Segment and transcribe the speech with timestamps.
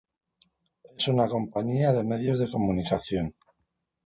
[0.97, 3.35] Es una compañía de medios de comunicación.